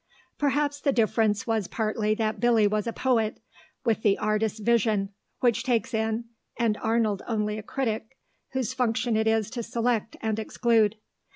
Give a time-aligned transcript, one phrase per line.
[0.39, 3.39] Perhaps the difference was partly that Billy was a poet,
[3.85, 5.09] with the artist's vision,
[5.41, 6.25] which takes in,
[6.57, 8.17] and Arnold only a critic,
[8.53, 10.95] whose function it is to select and exclude.